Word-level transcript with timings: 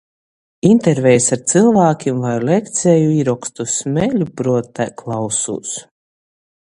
Intervejis 0.69 1.27
ar 1.35 1.41
cylvākim 1.51 2.23
voi 2.23 2.33
lekceju 2.49 3.11
īrokstus 3.19 3.77
meilupruot 3.99 4.73
tai 4.81 4.89
klausūs. 5.03 5.77